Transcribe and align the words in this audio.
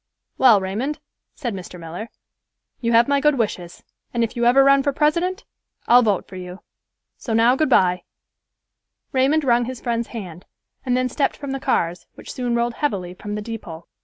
"Well, 0.39 0.59
Raymond," 0.59 0.99
said 1.35 1.53
Mr. 1.53 1.79
Miller, 1.79 2.09
"you 2.79 2.91
have 2.91 3.07
my 3.07 3.19
good 3.19 3.37
wishes, 3.37 3.83
and 4.11 4.23
if 4.23 4.35
you 4.35 4.47
ever 4.47 4.63
run 4.63 4.81
for 4.81 4.91
President, 4.91 5.45
I'll 5.87 6.01
vote 6.01 6.27
for 6.27 6.37
you. 6.37 6.61
So 7.17 7.33
now 7.33 7.55
good 7.55 7.69
by." 7.69 8.05
Raymond 9.11 9.43
rung 9.43 9.65
his 9.65 9.79
friend's 9.79 10.07
hand, 10.07 10.47
and 10.83 10.97
then 10.97 11.07
stepped 11.07 11.37
from 11.37 11.51
the 11.51 11.59
cars, 11.59 12.07
which 12.15 12.33
soon 12.33 12.55
rolled 12.55 12.73
heavily 12.73 13.13
from 13.13 13.35
the 13.35 13.43
depot. 13.43 13.85